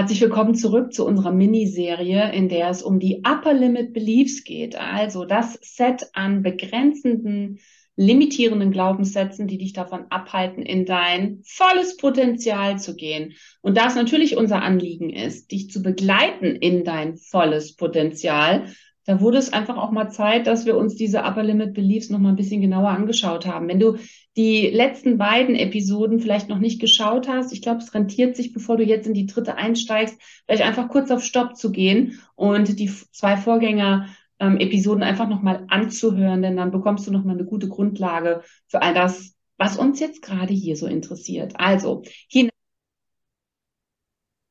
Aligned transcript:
Herzlich 0.00 0.22
willkommen 0.22 0.54
zurück 0.54 0.94
zu 0.94 1.04
unserer 1.04 1.30
Miniserie, 1.30 2.32
in 2.32 2.48
der 2.48 2.70
es 2.70 2.82
um 2.82 3.00
die 3.00 3.18
Upper 3.18 3.52
Limit 3.52 3.92
Beliefs 3.92 4.44
geht. 4.44 4.74
Also 4.74 5.26
das 5.26 5.58
Set 5.60 6.06
an 6.14 6.42
begrenzenden, 6.42 7.58
limitierenden 7.96 8.70
Glaubenssätzen, 8.70 9.46
die 9.46 9.58
dich 9.58 9.74
davon 9.74 10.06
abhalten, 10.08 10.62
in 10.62 10.86
dein 10.86 11.42
volles 11.44 11.98
Potenzial 11.98 12.78
zu 12.78 12.96
gehen. 12.96 13.34
Und 13.60 13.76
da 13.76 13.88
es 13.88 13.94
natürlich 13.94 14.38
unser 14.38 14.62
Anliegen 14.62 15.10
ist, 15.10 15.52
dich 15.52 15.68
zu 15.68 15.82
begleiten 15.82 16.56
in 16.56 16.82
dein 16.82 17.18
volles 17.18 17.76
Potenzial, 17.76 18.72
da 19.10 19.20
wurde 19.20 19.38
es 19.38 19.52
einfach 19.52 19.76
auch 19.76 19.90
mal 19.90 20.08
Zeit, 20.08 20.46
dass 20.46 20.66
wir 20.66 20.76
uns 20.76 20.94
diese 20.94 21.24
Upper 21.24 21.42
Limit 21.42 21.74
Beliefs 21.74 22.10
noch 22.10 22.20
mal 22.20 22.28
ein 22.28 22.36
bisschen 22.36 22.60
genauer 22.60 22.90
angeschaut 22.90 23.44
haben. 23.44 23.66
Wenn 23.66 23.80
du 23.80 23.96
die 24.36 24.68
letzten 24.68 25.18
beiden 25.18 25.56
Episoden 25.56 26.20
vielleicht 26.20 26.48
noch 26.48 26.60
nicht 26.60 26.80
geschaut 26.80 27.26
hast, 27.26 27.52
ich 27.52 27.60
glaube, 27.60 27.78
es 27.78 27.92
rentiert 27.92 28.36
sich, 28.36 28.52
bevor 28.52 28.76
du 28.76 28.84
jetzt 28.84 29.08
in 29.08 29.14
die 29.14 29.26
dritte 29.26 29.56
einsteigst, 29.56 30.16
vielleicht 30.46 30.62
einfach 30.62 30.88
kurz 30.88 31.10
auf 31.10 31.24
Stopp 31.24 31.56
zu 31.56 31.72
gehen 31.72 32.20
und 32.36 32.78
die 32.78 32.88
zwei 33.10 33.36
Vorgänger 33.36 34.06
ähm, 34.38 34.58
Episoden 34.58 35.02
einfach 35.02 35.28
noch 35.28 35.42
mal 35.42 35.64
anzuhören, 35.66 36.42
denn 36.42 36.56
dann 36.56 36.70
bekommst 36.70 37.08
du 37.08 37.10
noch 37.10 37.24
mal 37.24 37.32
eine 37.32 37.44
gute 37.44 37.66
Grundlage 37.66 38.44
für 38.68 38.80
all 38.80 38.94
das, 38.94 39.34
was 39.58 39.76
uns 39.76 39.98
jetzt 39.98 40.22
gerade 40.22 40.54
hier 40.54 40.76
so 40.76 40.86
interessiert. 40.86 41.54
Also, 41.56 42.04
hier 42.28 42.48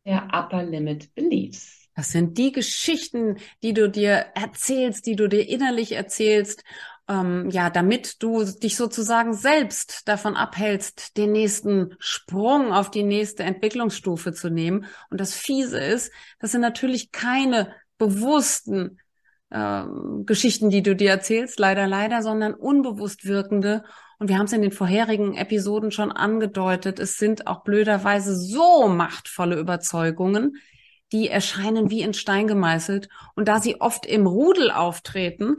der 0.05 0.27
Upper 0.33 0.63
Limit 0.63 1.15
Beliefs. 1.15 1.78
Das 1.95 2.11
sind 2.11 2.37
die 2.37 2.51
Geschichten, 2.51 3.37
die 3.61 3.73
du 3.73 3.89
dir 3.89 4.27
erzählst, 4.35 5.05
die 5.05 5.15
du 5.15 5.27
dir 5.27 5.47
innerlich 5.47 5.93
erzählst, 5.93 6.63
ähm, 7.09 7.49
ja, 7.49 7.69
damit 7.69 8.21
du 8.21 8.43
dich 8.43 8.77
sozusagen 8.77 9.33
selbst 9.33 10.07
davon 10.07 10.35
abhältst, 10.35 11.17
den 11.17 11.31
nächsten 11.31 11.95
Sprung 11.99 12.71
auf 12.71 12.91
die 12.91 13.03
nächste 13.03 13.43
Entwicklungsstufe 13.43 14.31
zu 14.31 14.49
nehmen. 14.49 14.85
Und 15.09 15.19
das 15.19 15.33
Fiese 15.33 15.79
ist, 15.79 16.11
das 16.39 16.51
sind 16.51 16.61
natürlich 16.61 17.11
keine 17.11 17.73
bewussten 17.97 18.99
äh, 19.49 19.83
Geschichten, 20.23 20.69
die 20.69 20.83
du 20.83 20.95
dir 20.95 21.09
erzählst, 21.09 21.59
leider, 21.59 21.87
leider, 21.87 22.21
sondern 22.21 22.53
unbewusst 22.53 23.25
wirkende. 23.25 23.83
Und 24.19 24.29
wir 24.29 24.37
haben 24.37 24.45
es 24.45 24.53
in 24.53 24.61
den 24.61 24.71
vorherigen 24.71 25.35
Episoden 25.35 25.91
schon 25.91 26.11
angedeutet. 26.11 26.99
Es 26.99 27.17
sind 27.17 27.47
auch 27.47 27.63
blöderweise 27.63 28.35
so 28.35 28.87
machtvolle 28.87 29.57
Überzeugungen, 29.57 30.57
die 31.11 31.29
erscheinen 31.29 31.89
wie 31.89 32.01
in 32.01 32.13
Stein 32.13 32.47
gemeißelt. 32.47 33.09
Und 33.35 33.47
da 33.47 33.59
sie 33.59 33.81
oft 33.81 34.05
im 34.05 34.27
Rudel 34.27 34.71
auftreten, 34.71 35.57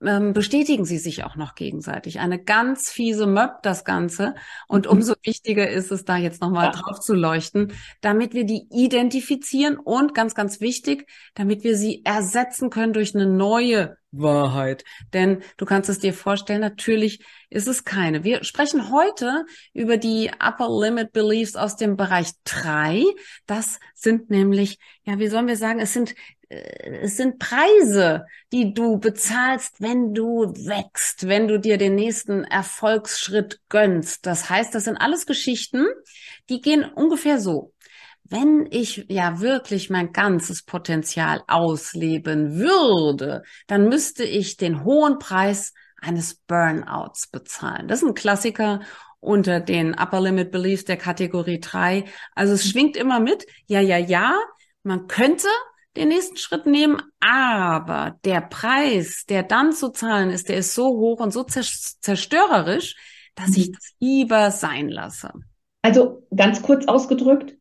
ähm, 0.00 0.32
bestätigen 0.32 0.84
sie 0.84 0.98
sich 0.98 1.24
auch 1.24 1.36
noch 1.36 1.54
gegenseitig. 1.54 2.20
Eine 2.20 2.42
ganz 2.42 2.90
fiese 2.90 3.26
Möb 3.26 3.62
das 3.62 3.84
Ganze. 3.84 4.34
Und 4.68 4.86
mhm. 4.86 4.92
umso 4.92 5.14
wichtiger 5.22 5.68
ist 5.68 5.90
es, 5.90 6.04
da 6.04 6.16
jetzt 6.16 6.40
nochmal 6.40 6.66
ja. 6.66 6.72
drauf 6.72 7.00
zu 7.00 7.14
leuchten, 7.14 7.72
damit 8.00 8.32
wir 8.32 8.44
die 8.44 8.66
identifizieren 8.70 9.76
und 9.76 10.14
ganz, 10.14 10.34
ganz 10.34 10.60
wichtig, 10.60 11.08
damit 11.34 11.64
wir 11.64 11.76
sie 11.76 12.04
ersetzen 12.04 12.70
können 12.70 12.92
durch 12.92 13.14
eine 13.14 13.26
neue 13.26 13.97
Wahrheit. 14.10 14.84
Denn 15.12 15.42
du 15.56 15.64
kannst 15.64 15.90
es 15.90 15.98
dir 15.98 16.14
vorstellen, 16.14 16.60
natürlich 16.60 17.24
ist 17.50 17.68
es 17.68 17.84
keine. 17.84 18.24
Wir 18.24 18.44
sprechen 18.44 18.90
heute 18.90 19.44
über 19.72 19.96
die 19.96 20.30
Upper 20.40 20.68
Limit 20.68 21.12
Beliefs 21.12 21.56
aus 21.56 21.76
dem 21.76 21.96
Bereich 21.96 22.30
drei. 22.44 23.04
Das 23.46 23.80
sind 23.94 24.30
nämlich, 24.30 24.78
ja, 25.04 25.18
wie 25.18 25.28
sollen 25.28 25.46
wir 25.46 25.56
sagen, 25.56 25.80
es 25.80 25.92
sind 25.92 26.14
äh, 26.48 27.00
es 27.02 27.16
sind 27.16 27.38
Preise, 27.38 28.26
die 28.52 28.72
du 28.72 28.98
bezahlst, 28.98 29.80
wenn 29.80 30.14
du 30.14 30.52
wächst, 30.54 31.28
wenn 31.28 31.48
du 31.48 31.58
dir 31.58 31.78
den 31.78 31.94
nächsten 31.94 32.44
Erfolgsschritt 32.44 33.60
gönnst. 33.68 34.26
Das 34.26 34.48
heißt, 34.48 34.74
das 34.74 34.84
sind 34.84 34.96
alles 34.96 35.26
Geschichten, 35.26 35.86
die 36.48 36.60
gehen 36.60 36.84
ungefähr 36.84 37.38
so 37.38 37.72
wenn 38.30 38.66
ich 38.70 39.06
ja 39.08 39.40
wirklich 39.40 39.90
mein 39.90 40.12
ganzes 40.12 40.62
Potenzial 40.62 41.42
ausleben 41.46 42.56
würde, 42.56 43.42
dann 43.66 43.88
müsste 43.88 44.24
ich 44.24 44.56
den 44.56 44.84
hohen 44.84 45.18
Preis 45.18 45.72
eines 46.00 46.34
Burnouts 46.34 47.28
bezahlen. 47.28 47.88
Das 47.88 48.02
ist 48.02 48.08
ein 48.08 48.14
Klassiker 48.14 48.80
unter 49.20 49.60
den 49.60 49.94
Upper 49.94 50.20
Limit 50.20 50.50
Beliefs 50.50 50.84
der 50.84 50.96
Kategorie 50.96 51.60
3. 51.60 52.04
Also 52.34 52.54
es 52.54 52.68
schwingt 52.68 52.96
immer 52.96 53.20
mit, 53.20 53.46
ja, 53.66 53.80
ja, 53.80 53.98
ja, 53.98 54.38
man 54.82 55.06
könnte 55.08 55.48
den 55.96 56.08
nächsten 56.08 56.36
Schritt 56.36 56.66
nehmen, 56.66 57.02
aber 57.20 58.16
der 58.24 58.40
Preis, 58.40 59.24
der 59.28 59.42
dann 59.42 59.72
zu 59.72 59.88
zahlen 59.88 60.30
ist, 60.30 60.48
der 60.48 60.58
ist 60.58 60.74
so 60.74 60.86
hoch 60.86 61.20
und 61.20 61.32
so 61.32 61.42
zerstörerisch, 61.44 62.94
dass 63.34 63.56
ich 63.56 63.68
mhm. 63.68 63.72
das 63.72 63.92
lieber 63.98 64.50
sein 64.50 64.88
lasse. 64.88 65.32
Also 65.82 66.26
ganz 66.34 66.62
kurz 66.62 66.86
ausgedrückt, 66.86 67.56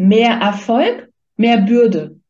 mehr 0.00 0.30
Erfolg, 0.30 1.12
mehr 1.36 1.58
Bürde, 1.58 2.20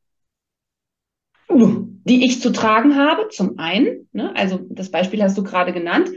die 1.48 2.24
ich 2.24 2.40
zu 2.40 2.50
tragen 2.50 2.96
habe, 2.96 3.28
zum 3.28 3.60
einen, 3.60 4.08
ne, 4.12 4.34
also 4.34 4.58
das 4.70 4.90
Beispiel 4.90 5.22
hast 5.22 5.38
du 5.38 5.44
gerade 5.44 5.72
genannt, 5.72 6.10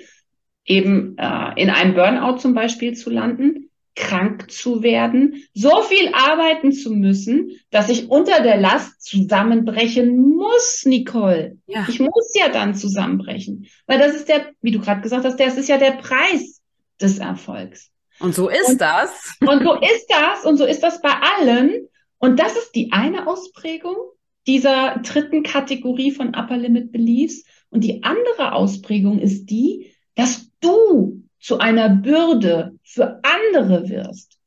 eben 0.66 1.16
äh, 1.19 1.62
in 1.62 1.69
einem 1.69 1.94
Burnout 1.94 2.40
zum 2.40 2.56
Beispiel 2.56 2.94
zu 2.94 3.12
landen, 3.12 3.69
krank 3.96 4.50
zu 4.50 4.81
werden, 4.81 5.44
so 5.53 5.84
viel 5.84 6.09
arbeiten 6.13 6.72
zu 6.72 6.92
müssen, 6.92 7.52
dass 7.69 7.90
ich 7.90 8.09
unter 8.09 8.42
der 8.42 8.58
Last 8.58 9.03
zusammenbrechen 9.03 10.18
muss, 10.18 10.86
Nicole. 10.86 11.58
Ja. 11.68 11.86
Ich 11.88 12.00
muss 12.00 12.34
ja 12.34 12.50
dann 12.50 12.74
zusammenbrechen, 12.74 13.68
weil 13.86 14.00
das 14.00 14.16
ist 14.16 14.28
der, 14.28 14.47
wie 14.62 14.72
du 14.72 14.80
gerade 14.80 15.02
gesagt 15.02 15.24
hast, 15.24 15.40
das 15.40 15.58
ist 15.58 15.69
ja 15.69 15.78
der 15.78 15.92
Preis 15.92 16.63
des 17.00 17.19
Erfolgs. 17.19 17.93
Und 18.19 18.35
so 18.35 18.50
ist 18.50 18.69
und, 18.69 18.81
das. 18.81 19.35
Und 19.41 19.63
so 19.63 19.74
ist 19.75 20.07
das 20.09 20.46
und 20.46 20.57
so 20.57 20.66
ist 20.66 20.81
das 20.81 21.01
bei 21.01 21.12
allen. 21.12 21.88
Und 22.18 22.40
das 22.40 22.56
ist 22.56 22.72
die 22.74 22.91
eine 22.91 23.28
Ausprägung 23.28 23.96
dieser 24.47 25.00
dritten 25.00 25.44
Kategorie 25.44 26.12
von 26.12 26.35
Upper 26.35 26.57
Limit 26.57 26.91
Beliefs. 26.91 27.44
Und 27.69 27.84
die 27.84 28.03
andere 28.03 28.53
Ausprägung 28.53 29.19
ist 29.19 29.46
die, 29.47 29.94
dass 30.16 30.50
du 30.59 31.24
zu 31.40 31.57
einer 31.59 31.90
Bürde 31.90 32.78
für 32.84 33.19
andere 33.24 33.90
wirst. 33.90 34.38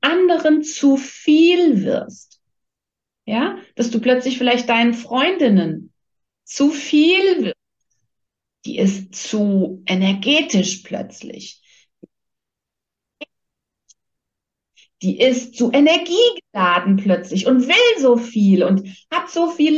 Anderen 0.00 0.62
zu 0.62 0.96
viel 0.96 1.84
wirst. 1.84 2.40
Ja, 3.26 3.58
dass 3.74 3.90
du 3.90 4.00
plötzlich 4.00 4.38
vielleicht 4.38 4.68
deinen 4.68 4.94
Freundinnen 4.94 5.92
zu 6.44 6.70
viel 6.70 7.44
wirst. 7.44 7.56
Die 8.64 8.78
ist 8.78 9.14
zu 9.14 9.82
energetisch 9.86 10.78
plötzlich. 10.78 11.60
Die 15.02 15.20
ist 15.20 15.54
zu 15.54 15.70
Energie 15.72 16.14
geladen 16.52 16.96
plötzlich 16.96 17.46
und 17.46 17.68
will 17.68 18.00
so 18.00 18.16
viel 18.16 18.64
und 18.64 18.88
hat 19.10 19.30
so 19.30 19.48
viel 19.48 19.74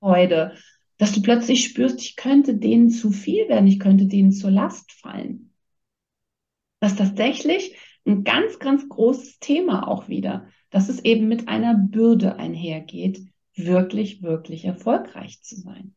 Lebensfreude, 0.00 0.56
dass 0.98 1.12
du 1.12 1.22
plötzlich 1.22 1.64
spürst, 1.64 2.00
ich 2.02 2.16
könnte 2.16 2.54
denen 2.54 2.90
zu 2.90 3.10
viel 3.10 3.48
werden, 3.48 3.66
ich 3.66 3.80
könnte 3.80 4.06
denen 4.06 4.32
zur 4.32 4.50
Last 4.50 4.92
fallen. 4.92 5.54
Das 6.80 6.92
ist 6.92 6.98
tatsächlich 6.98 7.76
ein 8.06 8.24
ganz, 8.24 8.58
ganz 8.58 8.88
großes 8.88 9.38
Thema 9.38 9.88
auch 9.88 10.08
wieder, 10.08 10.48
dass 10.70 10.88
es 10.88 11.04
eben 11.04 11.28
mit 11.28 11.48
einer 11.48 11.74
Bürde 11.74 12.36
einhergeht, 12.36 13.26
wirklich, 13.54 14.22
wirklich 14.22 14.64
erfolgreich 14.64 15.42
zu 15.42 15.56
sein. 15.56 15.94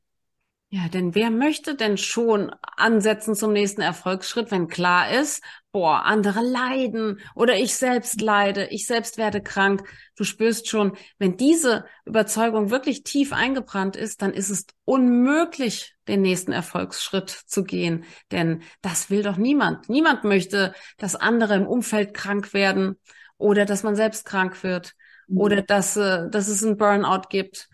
Ja, 0.76 0.90
denn 0.90 1.14
wer 1.14 1.30
möchte 1.30 1.76
denn 1.76 1.98
schon 1.98 2.50
ansetzen 2.62 3.36
zum 3.36 3.54
nächsten 3.54 3.82
Erfolgsschritt, 3.82 4.50
wenn 4.50 4.68
klar 4.68 5.12
ist, 5.12 5.44
boah, 5.72 6.04
andere 6.04 6.42
leiden 6.42 7.20
oder 7.36 7.56
ich 7.58 7.76
selbst 7.76 8.20
leide, 8.22 8.66
ich 8.72 8.88
selbst 8.88 9.20
werde 9.20 9.40
krank. 9.40 9.88
Du 10.16 10.24
spürst 10.24 10.68
schon, 10.68 10.98
wenn 11.20 11.38
diese 11.38 11.86
Überzeugung 12.06 12.72
wirklich 12.72 13.04
tief 13.04 13.34
eingebrannt 13.34 13.96
ist, 13.96 14.24
dann 14.24 14.34
ist 14.34 14.50
es 14.50 14.66
unmöglich, 14.84 15.94
den 16.08 16.24
nächsten 16.24 16.54
Erfolgsschritt 16.54 17.30
zu 17.30 17.64
gehen. 17.64 18.04
Denn 18.32 18.64
das 18.82 19.12
will 19.12 19.22
doch 19.22 19.38
niemand. 19.38 19.90
Niemand 19.90 20.24
möchte, 20.24 20.74
dass 20.98 21.16
andere 21.16 21.54
im 21.54 21.68
Umfeld 21.68 22.16
krank 22.16 22.52
werden 22.56 23.00
oder 23.38 23.66
dass 23.66 23.84
man 23.84 23.96
selbst 23.96 24.26
krank 24.26 24.64
wird 24.64 24.96
mhm. 25.28 25.38
oder 25.38 25.62
dass, 25.62 25.98
äh, 25.98 26.32
dass 26.32 26.48
es 26.48 26.64
einen 26.64 26.78
Burnout 26.78 27.28
gibt 27.30 27.70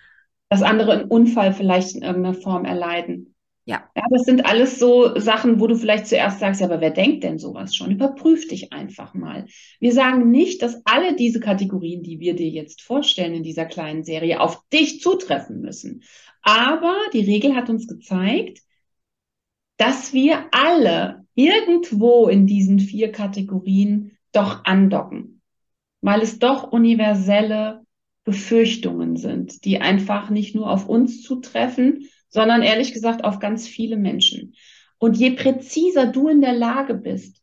dass 0.50 0.64
andere 0.64 0.94
einen 0.94 1.10
Unfall 1.10 1.54
vielleicht 1.54 1.96
in 1.96 2.02
irgendeiner 2.02 2.36
Form 2.36 2.66
erleiden. 2.66 3.36
Ja. 3.66 3.88
ja, 3.96 4.04
das 4.10 4.24
sind 4.24 4.48
alles 4.48 4.80
so 4.80 5.20
Sachen, 5.20 5.60
wo 5.60 5.68
du 5.68 5.76
vielleicht 5.76 6.08
zuerst 6.08 6.40
sagst, 6.40 6.60
ja, 6.60 6.66
aber 6.66 6.82
wer 6.82 6.90
denkt 6.90 7.24
denn 7.24 7.38
sowas 7.38 7.76
schon? 7.76 7.92
Überprüf 7.92 8.48
dich 8.48 8.74
einfach 8.74 9.14
mal. 9.14 9.46
Wir 9.80 9.94
sagen 9.94 10.32
nicht, 10.32 10.64
dass 10.64 10.82
alle 10.86 11.16
diese 11.16 11.40
Kategorien, 11.40 12.02
die 12.02 12.20
wir 12.20 12.36
dir 12.36 12.50
jetzt 12.50 12.82
vorstellen 12.82 13.36
in 13.36 13.44
dieser 13.44 13.66
kleinen 13.66 14.04
Serie, 14.04 14.40
auf 14.40 14.68
dich 14.70 15.02
zutreffen 15.02 15.62
müssen. 15.62 16.02
Aber 16.42 16.96
die 17.14 17.22
Regel 17.22 17.56
hat 17.56 17.70
uns 17.70 17.88
gezeigt, 17.88 18.62
dass 19.78 20.14
wir 20.14 20.46
alle 20.52 21.28
irgendwo 21.36 22.28
in 22.28 22.48
diesen 22.48 22.80
vier 22.80 23.12
Kategorien 23.12 24.18
doch 24.32 24.66
andocken, 24.66 25.42
weil 26.02 26.22
es 26.22 26.40
doch 26.40 26.72
universelle 26.72 27.86
Befürchtungen 28.30 29.16
sind, 29.16 29.66
die 29.66 29.82
einfach 29.82 30.30
nicht 30.30 30.54
nur 30.54 30.70
auf 30.70 30.88
uns 30.88 31.24
zutreffen, 31.24 32.08
sondern 32.30 32.62
ehrlich 32.62 32.94
gesagt 32.94 33.24
auf 33.24 33.40
ganz 33.40 33.68
viele 33.68 33.98
Menschen. 33.98 34.54
Und 35.00 35.18
je 35.18 35.32
präziser 35.32 36.06
du 36.06 36.28
in 36.28 36.40
der 36.40 36.54
Lage 36.54 36.94
bist, 36.94 37.42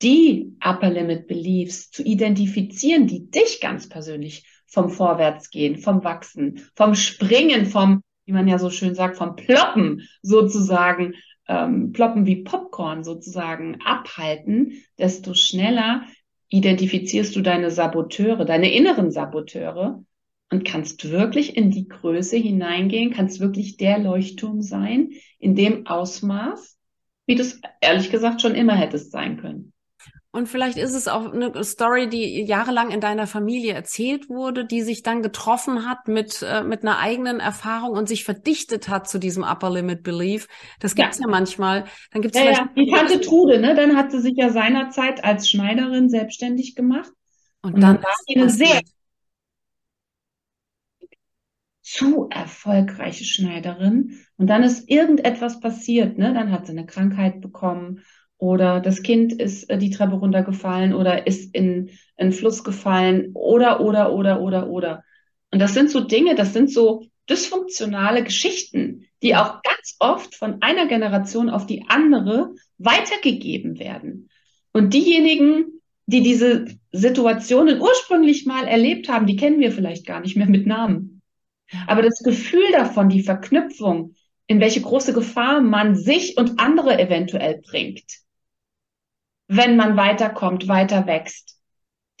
die 0.00 0.56
Upper 0.64 0.90
Limit 0.90 1.26
Beliefs 1.26 1.90
zu 1.90 2.04
identifizieren, 2.04 3.08
die 3.08 3.28
dich 3.32 3.60
ganz 3.60 3.88
persönlich 3.88 4.46
vom 4.68 4.90
Vorwärtsgehen, 4.90 5.78
vom 5.78 6.04
Wachsen, 6.04 6.62
vom 6.76 6.94
Springen, 6.94 7.66
vom, 7.66 8.04
wie 8.24 8.32
man 8.32 8.46
ja 8.46 8.60
so 8.60 8.70
schön 8.70 8.94
sagt, 8.94 9.16
vom 9.16 9.34
Ploppen 9.34 10.08
sozusagen, 10.22 11.14
ähm, 11.48 11.90
Ploppen 11.90 12.26
wie 12.26 12.44
Popcorn 12.44 13.02
sozusagen 13.02 13.78
abhalten, 13.84 14.84
desto 15.00 15.34
schneller 15.34 16.04
identifizierst 16.48 17.34
du 17.34 17.40
deine 17.40 17.72
Saboteure, 17.72 18.44
deine 18.44 18.72
inneren 18.72 19.10
Saboteure 19.10 20.04
und 20.50 20.64
kannst 20.64 21.10
wirklich 21.10 21.56
in 21.56 21.70
die 21.70 21.88
Größe 21.88 22.36
hineingehen, 22.36 23.12
kannst 23.12 23.40
wirklich 23.40 23.76
der 23.76 23.98
Leuchtturm 23.98 24.62
sein, 24.62 25.10
in 25.38 25.54
dem 25.54 25.86
Ausmaß, 25.86 26.78
wie 27.26 27.34
du 27.34 27.42
es 27.42 27.60
ehrlich 27.80 28.10
gesagt 28.10 28.40
schon 28.40 28.54
immer 28.54 28.74
hättest 28.74 29.12
sein 29.12 29.38
können. 29.38 29.72
Und 30.30 30.46
vielleicht 30.46 30.76
ist 30.76 30.94
es 30.94 31.08
auch 31.08 31.32
eine 31.32 31.64
Story, 31.64 32.08
die 32.08 32.42
jahrelang 32.44 32.90
in 32.90 33.00
deiner 33.00 33.26
Familie 33.26 33.72
erzählt 33.72 34.28
wurde, 34.28 34.66
die 34.66 34.82
sich 34.82 35.02
dann 35.02 35.22
getroffen 35.22 35.88
hat 35.88 36.06
mit, 36.06 36.42
äh, 36.42 36.62
mit 36.62 36.82
einer 36.82 36.98
eigenen 36.98 37.40
Erfahrung 37.40 37.96
und 37.96 38.08
sich 38.08 38.24
verdichtet 38.24 38.90
hat 38.90 39.08
zu 39.08 39.18
diesem 39.18 39.42
Upper 39.42 39.70
Limit 39.70 40.02
Belief. 40.02 40.46
Das 40.80 40.94
gibt's 40.94 41.18
ja, 41.18 41.24
ja 41.24 41.30
manchmal. 41.30 41.84
Dann 42.12 42.20
gibt's 42.20 42.38
ja, 42.38 42.50
ja. 42.50 42.68
Die 42.76 42.90
Tante 42.90 43.20
Trude, 43.22 43.58
ne? 43.58 43.74
Dann 43.74 43.96
hat 43.96 44.12
sie 44.12 44.20
sich 44.20 44.34
ja 44.36 44.50
seinerzeit 44.50 45.24
als 45.24 45.48
Schneiderin 45.48 46.10
selbstständig 46.10 46.74
gemacht. 46.76 47.10
Und, 47.62 47.74
und 47.74 47.80
dann, 47.80 47.94
dann 47.94 48.04
war 48.04 48.14
sie 48.26 48.36
eine 48.36 48.50
sehr 48.50 48.82
zu 51.90 52.28
erfolgreiche 52.30 53.24
Schneiderin. 53.24 54.18
Und 54.36 54.48
dann 54.48 54.62
ist 54.62 54.88
irgendetwas 54.90 55.60
passiert, 55.60 56.18
ne? 56.18 56.34
Dann 56.34 56.52
hat 56.52 56.66
sie 56.66 56.72
eine 56.72 56.86
Krankheit 56.86 57.40
bekommen 57.40 58.02
oder 58.36 58.80
das 58.80 59.02
Kind 59.02 59.32
ist 59.32 59.68
äh, 59.70 59.78
die 59.78 59.90
Treppe 59.90 60.16
runtergefallen 60.16 60.92
oder 60.92 61.26
ist 61.26 61.54
in 61.54 61.90
einen 62.16 62.32
Fluss 62.32 62.62
gefallen 62.62 63.30
oder, 63.34 63.80
oder, 63.80 64.12
oder, 64.12 64.40
oder, 64.40 64.68
oder. 64.68 65.04
Und 65.50 65.60
das 65.60 65.72
sind 65.72 65.90
so 65.90 66.00
Dinge, 66.00 66.34
das 66.34 66.52
sind 66.52 66.70
so 66.70 67.06
dysfunktionale 67.30 68.22
Geschichten, 68.22 69.06
die 69.22 69.34
auch 69.34 69.62
ganz 69.62 69.96
oft 69.98 70.34
von 70.34 70.60
einer 70.60 70.86
Generation 70.86 71.48
auf 71.48 71.66
die 71.66 71.86
andere 71.88 72.54
weitergegeben 72.76 73.78
werden. 73.78 74.28
Und 74.72 74.92
diejenigen, 74.92 75.80
die 76.06 76.22
diese 76.22 76.66
Situationen 76.92 77.80
ursprünglich 77.80 78.46
mal 78.46 78.66
erlebt 78.66 79.08
haben, 79.08 79.26
die 79.26 79.36
kennen 79.36 79.60
wir 79.60 79.72
vielleicht 79.72 80.06
gar 80.06 80.20
nicht 80.20 80.36
mehr 80.36 80.48
mit 80.48 80.66
Namen. 80.66 81.17
Aber 81.86 82.02
das 82.02 82.20
Gefühl 82.20 82.70
davon, 82.72 83.08
die 83.08 83.22
Verknüpfung, 83.22 84.14
in 84.46 84.60
welche 84.60 84.80
große 84.80 85.12
Gefahr 85.12 85.60
man 85.60 85.94
sich 85.94 86.36
und 86.36 86.58
andere 86.58 86.98
eventuell 86.98 87.60
bringt, 87.60 88.04
wenn 89.46 89.76
man 89.76 89.96
weiterkommt, 89.96 90.68
weiter 90.68 91.06
wächst, 91.06 91.58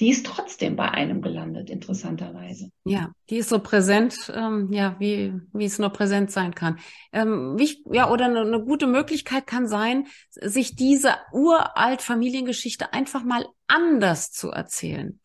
die 0.00 0.10
ist 0.10 0.26
trotzdem 0.26 0.76
bei 0.76 0.90
einem 0.90 1.22
gelandet, 1.22 1.70
interessanterweise. 1.70 2.70
Ja, 2.84 3.10
die 3.30 3.38
ist 3.38 3.48
so 3.48 3.58
präsent, 3.58 4.32
ähm, 4.32 4.72
ja, 4.72 4.94
wie, 5.00 5.34
wie 5.52 5.64
es 5.64 5.80
nur 5.80 5.90
präsent 5.90 6.30
sein 6.30 6.54
kann. 6.54 6.78
Ähm, 7.12 7.58
wie, 7.58 7.82
ja, 7.90 8.08
oder 8.08 8.26
eine, 8.26 8.42
eine 8.42 8.62
gute 8.62 8.86
Möglichkeit 8.86 9.46
kann 9.46 9.66
sein, 9.66 10.06
sich 10.30 10.76
diese 10.76 11.16
uralt 11.32 12.00
Familiengeschichte 12.00 12.92
einfach 12.92 13.24
mal 13.24 13.46
anders 13.66 14.30
zu 14.30 14.50
erzählen. 14.50 15.20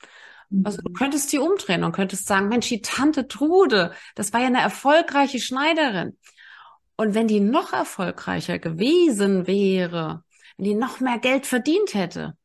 Also 0.63 0.81
du 0.81 0.89
mhm. 0.89 0.93
könntest 0.93 1.31
die 1.31 1.39
umdrehen 1.39 1.83
und 1.83 1.93
könntest 1.93 2.27
sagen, 2.27 2.49
Mensch, 2.49 2.67
die 2.67 2.81
Tante 2.81 3.27
Trude, 3.27 3.93
das 4.15 4.33
war 4.33 4.41
ja 4.41 4.47
eine 4.47 4.61
erfolgreiche 4.61 5.39
Schneiderin. 5.39 6.17
Und 6.95 7.15
wenn 7.15 7.27
die 7.27 7.39
noch 7.39 7.73
erfolgreicher 7.73 8.59
gewesen 8.59 9.47
wäre, 9.47 10.23
wenn 10.57 10.65
die 10.65 10.75
noch 10.75 10.99
mehr 10.99 11.17
Geld 11.17 11.47
verdient 11.47 11.93
hätte, 11.95 12.37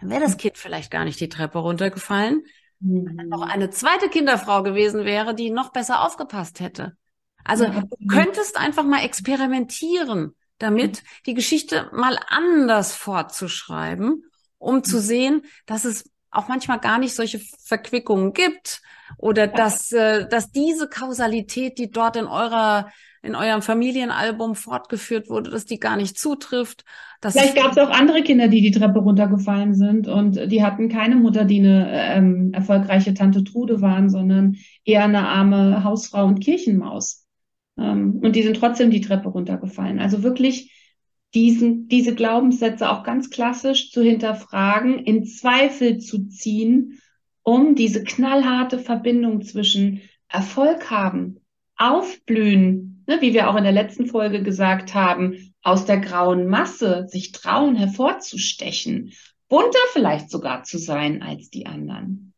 dann 0.00 0.10
wäre 0.10 0.20
das 0.20 0.32
hm. 0.32 0.38
Kind 0.38 0.58
vielleicht 0.58 0.90
gar 0.90 1.04
nicht 1.04 1.18
die 1.20 1.28
Treppe 1.28 1.58
runtergefallen. 1.58 2.44
Wenn 2.78 3.16
dann 3.16 3.28
noch 3.28 3.42
hm. 3.42 3.50
eine 3.50 3.70
zweite 3.70 4.08
Kinderfrau 4.08 4.62
gewesen 4.62 5.04
wäre, 5.04 5.34
die 5.34 5.50
noch 5.50 5.72
besser 5.72 6.02
aufgepasst 6.02 6.60
hätte. 6.60 6.96
Also 7.44 7.66
du 7.66 8.06
könntest 8.08 8.56
einfach 8.56 8.84
mal 8.84 9.04
experimentieren, 9.04 10.34
damit 10.58 11.02
die 11.26 11.34
Geschichte 11.34 11.88
mal 11.92 12.18
anders 12.28 12.94
fortzuschreiben, 12.94 14.24
um 14.58 14.82
zu 14.82 15.00
sehen, 15.00 15.42
dass 15.64 15.84
es 15.84 16.10
auch 16.36 16.48
manchmal 16.48 16.78
gar 16.78 16.98
nicht 16.98 17.14
solche 17.14 17.40
Verquickungen 17.64 18.32
gibt 18.32 18.82
oder 19.18 19.46
dass, 19.46 19.92
äh, 19.92 20.28
dass 20.28 20.50
diese 20.50 20.88
Kausalität, 20.88 21.78
die 21.78 21.90
dort 21.90 22.16
in 22.16 22.26
eurer 22.26 22.90
in 23.22 23.34
eurem 23.34 23.60
Familienalbum 23.60 24.54
fortgeführt 24.54 25.28
wurde, 25.28 25.50
dass 25.50 25.64
die 25.64 25.80
gar 25.80 25.96
nicht 25.96 26.16
zutrifft. 26.16 26.84
Vielleicht 27.20 27.56
gab 27.56 27.72
es 27.72 27.78
auch 27.78 27.90
andere 27.90 28.22
Kinder, 28.22 28.46
die 28.46 28.60
die 28.60 28.70
Treppe 28.70 29.00
runtergefallen 29.00 29.74
sind 29.74 30.06
und 30.06 30.50
die 30.50 30.62
hatten 30.62 30.88
keine 30.88 31.16
Mutter, 31.16 31.44
die 31.44 31.58
eine 31.58 31.88
ähm, 31.90 32.52
erfolgreiche 32.52 33.14
Tante 33.14 33.42
Trude 33.42 33.80
waren, 33.80 34.10
sondern 34.10 34.56
eher 34.84 35.04
eine 35.04 35.26
arme 35.26 35.82
Hausfrau 35.82 36.24
und 36.24 36.40
Kirchenmaus. 36.40 37.26
Ähm, 37.78 38.20
und 38.22 38.36
die 38.36 38.42
sind 38.42 38.58
trotzdem 38.58 38.90
die 38.90 39.00
Treppe 39.00 39.28
runtergefallen. 39.28 39.98
Also 39.98 40.22
wirklich 40.22 40.72
diesen, 41.36 41.86
diese 41.88 42.14
Glaubenssätze 42.14 42.90
auch 42.90 43.04
ganz 43.04 43.28
klassisch 43.28 43.90
zu 43.90 44.02
hinterfragen, 44.02 44.98
in 44.98 45.26
Zweifel 45.26 45.98
zu 45.98 46.28
ziehen, 46.28 46.98
um 47.42 47.74
diese 47.74 48.02
knallharte 48.02 48.78
Verbindung 48.78 49.42
zwischen 49.42 50.00
Erfolg 50.28 50.90
haben, 50.90 51.40
aufblühen, 51.76 53.04
ne, 53.06 53.20
wie 53.20 53.34
wir 53.34 53.50
auch 53.50 53.56
in 53.56 53.64
der 53.64 53.72
letzten 53.72 54.06
Folge 54.06 54.42
gesagt 54.42 54.94
haben, 54.94 55.52
aus 55.62 55.84
der 55.84 55.98
grauen 55.98 56.48
Masse 56.48 57.06
sich 57.06 57.32
trauen, 57.32 57.76
hervorzustechen, 57.76 59.12
bunter 59.48 59.78
vielleicht 59.92 60.30
sogar 60.30 60.64
zu 60.64 60.78
sein 60.78 61.22
als 61.22 61.50
die 61.50 61.66
anderen, 61.66 62.32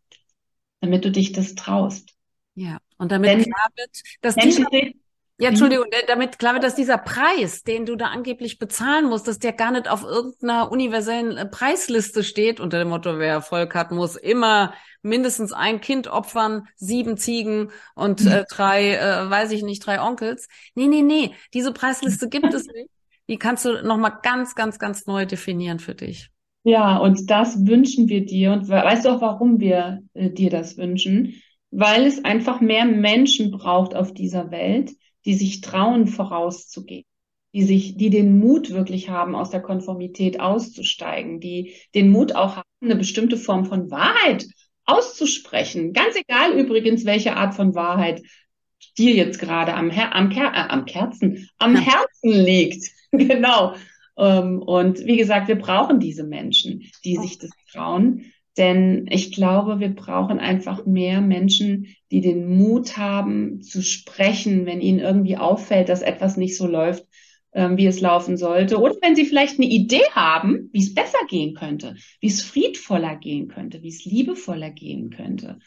damit 0.80 1.04
du 1.04 1.12
dich 1.12 1.30
das 1.30 1.54
traust. 1.54 2.16
Ja, 2.56 2.78
und 2.96 3.12
damit 3.12 3.30
Denn 3.30 3.42
klar 3.44 3.68
wird, 3.76 4.02
dass 4.22 4.34
Menschen, 4.34 4.66
diese, 4.72 4.92
ja, 5.40 5.50
Entschuldigung, 5.50 5.86
damit 6.08 6.40
klar 6.40 6.54
wird, 6.54 6.64
dass 6.64 6.74
dieser 6.74 6.98
Preis, 6.98 7.62
den 7.62 7.86
du 7.86 7.94
da 7.94 8.06
angeblich 8.06 8.58
bezahlen 8.58 9.06
musst, 9.06 9.28
dass 9.28 9.38
der 9.38 9.52
gar 9.52 9.70
nicht 9.70 9.88
auf 9.88 10.02
irgendeiner 10.02 10.72
universellen 10.72 11.36
äh, 11.36 11.46
Preisliste 11.46 12.24
steht, 12.24 12.58
unter 12.58 12.80
dem 12.80 12.88
Motto, 12.88 13.18
wer 13.18 13.34
Erfolg 13.34 13.76
hat, 13.76 13.92
muss 13.92 14.16
immer 14.16 14.74
mindestens 15.02 15.52
ein 15.52 15.80
Kind 15.80 16.08
opfern, 16.08 16.66
sieben 16.74 17.16
Ziegen 17.16 17.70
und 17.94 18.26
äh, 18.26 18.44
drei, 18.50 18.96
äh, 18.96 19.30
weiß 19.30 19.52
ich 19.52 19.62
nicht, 19.62 19.86
drei 19.86 20.02
Onkels. 20.02 20.48
Nee, 20.74 20.88
nee, 20.88 21.02
nee, 21.02 21.34
diese 21.54 21.72
Preisliste 21.72 22.28
gibt 22.28 22.52
es 22.52 22.66
nicht. 22.66 22.90
Die 23.28 23.38
kannst 23.38 23.64
du 23.64 23.82
nochmal 23.84 24.18
ganz, 24.22 24.56
ganz, 24.56 24.80
ganz 24.80 25.06
neu 25.06 25.24
definieren 25.24 25.78
für 25.78 25.94
dich. 25.94 26.30
Ja, 26.64 26.96
und 26.96 27.30
das 27.30 27.64
wünschen 27.64 28.08
wir 28.08 28.26
dir. 28.26 28.52
Und 28.52 28.68
weißt 28.68 29.04
du 29.04 29.10
auch, 29.10 29.20
warum 29.20 29.60
wir 29.60 30.00
äh, 30.14 30.30
dir 30.30 30.50
das 30.50 30.76
wünschen? 30.76 31.40
Weil 31.70 32.06
es 32.06 32.24
einfach 32.24 32.60
mehr 32.60 32.86
Menschen 32.86 33.52
braucht 33.52 33.94
auf 33.94 34.12
dieser 34.12 34.50
Welt, 34.50 34.90
die 35.24 35.34
sich 35.34 35.60
trauen, 35.60 36.06
vorauszugehen, 36.06 37.04
die 37.52 37.62
sich, 37.62 37.96
die 37.96 38.10
den 38.10 38.38
Mut 38.38 38.70
wirklich 38.70 39.08
haben, 39.08 39.34
aus 39.34 39.50
der 39.50 39.62
Konformität 39.62 40.40
auszusteigen, 40.40 41.40
die 41.40 41.74
den 41.94 42.10
Mut 42.10 42.34
auch 42.34 42.56
haben, 42.56 42.68
eine 42.80 42.96
bestimmte 42.96 43.36
Form 43.36 43.64
von 43.64 43.90
Wahrheit 43.90 44.46
auszusprechen. 44.84 45.92
Ganz 45.92 46.16
egal 46.16 46.52
übrigens, 46.52 47.04
welche 47.04 47.36
Art 47.36 47.54
von 47.54 47.74
Wahrheit 47.74 48.22
dir 48.96 49.14
jetzt 49.14 49.38
gerade 49.38 49.74
am, 49.74 49.90
Her 49.90 50.14
am, 50.14 50.30
Ker 50.30 50.52
äh, 50.54 50.68
am 50.68 50.84
Kerzen, 50.84 51.48
am. 51.58 51.76
Herzen 51.76 52.30
liegt. 52.30 52.84
genau. 53.12 53.74
Ähm, 54.16 54.62
und 54.62 55.04
wie 55.04 55.16
gesagt, 55.16 55.48
wir 55.48 55.58
brauchen 55.58 56.00
diese 56.00 56.24
Menschen, 56.24 56.82
die 57.04 57.16
sich 57.16 57.38
das 57.38 57.50
trauen. 57.72 58.32
Denn 58.58 59.06
ich 59.08 59.32
glaube, 59.32 59.78
wir 59.78 59.94
brauchen 59.94 60.40
einfach 60.40 60.84
mehr 60.84 61.20
Menschen, 61.20 61.94
die 62.10 62.20
den 62.20 62.48
Mut 62.56 62.96
haben 62.96 63.62
zu 63.62 63.82
sprechen, 63.82 64.66
wenn 64.66 64.80
ihnen 64.80 64.98
irgendwie 64.98 65.36
auffällt, 65.36 65.88
dass 65.88 66.02
etwas 66.02 66.36
nicht 66.36 66.56
so 66.56 66.66
läuft, 66.66 67.06
ähm, 67.52 67.76
wie 67.76 67.86
es 67.86 68.00
laufen 68.00 68.36
sollte. 68.36 68.80
Oder 68.80 68.96
wenn 69.00 69.14
sie 69.14 69.24
vielleicht 69.24 69.58
eine 69.58 69.68
Idee 69.68 70.02
haben, 70.10 70.70
wie 70.72 70.80
es 70.80 70.92
besser 70.92 71.18
gehen 71.28 71.54
könnte, 71.54 71.94
wie 72.20 72.26
es 72.26 72.42
friedvoller 72.42 73.16
gehen 73.16 73.46
könnte, 73.48 73.82
wie 73.82 73.88
es 73.88 74.04
liebevoller 74.04 74.70
gehen 74.70 75.10
könnte. 75.10 75.60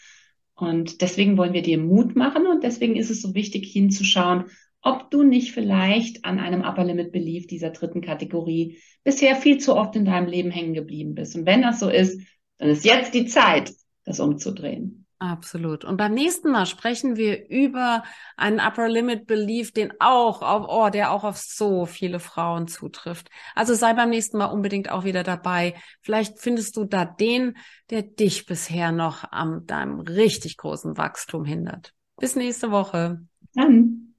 Und 0.53 1.01
deswegen 1.01 1.37
wollen 1.37 1.53
wir 1.53 1.63
dir 1.63 1.79
Mut 1.79 2.15
machen 2.15 2.45
und 2.45 2.63
deswegen 2.63 2.97
ist 2.97 3.09
es 3.09 3.21
so 3.21 3.33
wichtig 3.33 3.71
hinzuschauen, 3.71 4.45
ob 4.81 5.09
du 5.11 5.23
nicht 5.23 5.53
vielleicht 5.53 6.25
an 6.25 6.39
einem 6.39 6.61
Upper 6.61 6.83
Limit 6.83 7.11
Belief 7.11 7.47
dieser 7.47 7.69
dritten 7.69 8.01
Kategorie 8.01 8.77
bisher 9.03 9.35
viel 9.35 9.59
zu 9.59 9.75
oft 9.75 9.95
in 9.95 10.05
deinem 10.05 10.27
Leben 10.27 10.51
hängen 10.51 10.73
geblieben 10.73 11.15
bist. 11.15 11.35
Und 11.35 11.45
wenn 11.45 11.61
das 11.61 11.79
so 11.79 11.89
ist, 11.89 12.19
dann 12.61 12.69
ist 12.69 12.85
jetzt 12.85 13.15
die 13.15 13.25
Zeit, 13.25 13.73
das 14.05 14.19
umzudrehen. 14.19 15.07
Absolut. 15.17 15.83
Und 15.83 15.97
beim 15.97 16.13
nächsten 16.13 16.51
Mal 16.51 16.67
sprechen 16.67 17.15
wir 17.15 17.49
über 17.49 18.03
einen 18.37 18.59
Upper 18.59 18.87
Limit 18.87 19.25
Belief, 19.25 19.71
den 19.71 19.93
auch 19.99 20.43
auf, 20.43 20.67
oh, 20.69 20.89
der 20.91 21.11
auch 21.11 21.23
auf 21.23 21.37
so 21.37 21.87
viele 21.87 22.19
Frauen 22.19 22.67
zutrifft. 22.67 23.29
Also 23.55 23.73
sei 23.73 23.93
beim 23.93 24.11
nächsten 24.11 24.37
Mal 24.37 24.45
unbedingt 24.45 24.91
auch 24.91 25.03
wieder 25.03 25.23
dabei. 25.23 25.73
Vielleicht 26.01 26.39
findest 26.39 26.77
du 26.77 26.85
da 26.85 27.03
den, 27.03 27.57
der 27.89 28.03
dich 28.03 28.45
bisher 28.45 28.91
noch 28.91 29.23
am 29.31 29.65
deinem 29.65 29.99
richtig 29.99 30.57
großen 30.57 30.97
Wachstum 30.97 31.45
hindert. 31.45 31.93
Bis 32.17 32.35
nächste 32.35 32.69
Woche. 32.69 33.25
Dann. 33.55 34.10